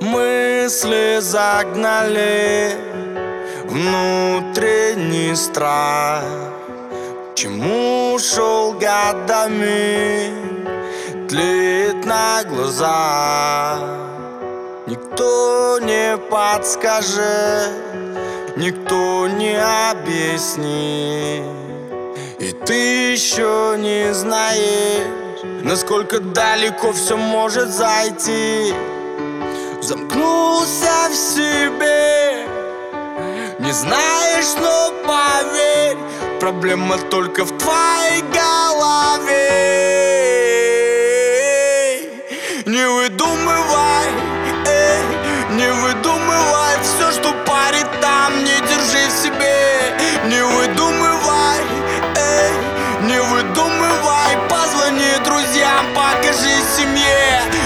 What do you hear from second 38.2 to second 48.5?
голове. Не выдумывай, эй, не выдумывай Все, что парит там,